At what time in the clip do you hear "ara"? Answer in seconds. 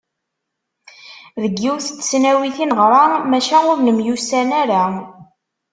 4.61-4.83